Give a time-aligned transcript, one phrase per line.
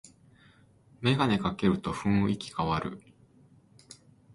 [1.01, 2.99] メガネかけると雰囲気かわる